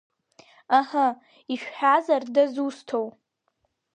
Аҳы, 0.77 1.07
ишәҳәазар 1.53 2.23
дызусҭоу? 2.33 3.07